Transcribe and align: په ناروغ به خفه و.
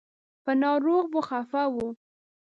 په 0.43 0.51
ناروغ 0.63 1.03
به 1.13 1.21
خفه 1.27 1.63
و. 1.73 1.75